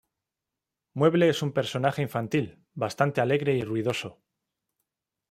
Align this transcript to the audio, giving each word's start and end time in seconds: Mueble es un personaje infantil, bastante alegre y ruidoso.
Mueble 0.95 1.29
es 1.29 1.43
un 1.43 1.51
personaje 1.51 2.01
infantil, 2.01 2.59
bastante 2.73 3.21
alegre 3.21 3.55
y 3.55 3.61
ruidoso. 3.61 4.19